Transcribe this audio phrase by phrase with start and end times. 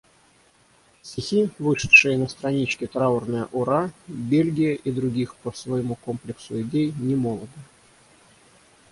[1.03, 7.59] Стихи, вышедшие на страничке «Траурное ура», «Бельгия» и других по своему комплексу идей немолоды.